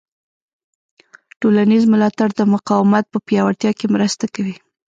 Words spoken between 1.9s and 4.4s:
ملاتړ د مقاومت په پیاوړتیا کې مرسته